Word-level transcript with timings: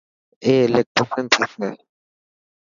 اي 0.43 0.51
الڪيٽريسن 0.67 1.25
ٿيسي. 1.33 1.69